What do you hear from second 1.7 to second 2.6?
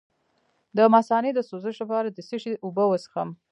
لپاره د څه شي